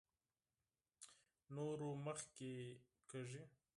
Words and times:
نورو 1.55 1.89
مخکې 2.05 2.51
کېږي. 3.09 3.41